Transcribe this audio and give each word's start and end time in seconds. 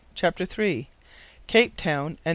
CHAPTER 0.15 0.47
III 0.57 0.89
CAPE 1.45 1.77
TOWN 1.77 2.07
AND 2.07 2.19
M. 2.25 2.29